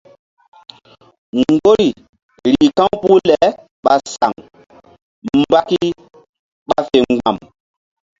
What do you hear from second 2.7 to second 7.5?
ka̧w puh le ɓa saŋ mbaki ɓa fe mgba̧m.